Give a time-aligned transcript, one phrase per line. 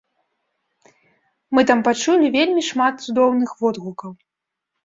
[1.57, 4.11] Мы там пачулі вельмі шмат цудоўных водгукаў!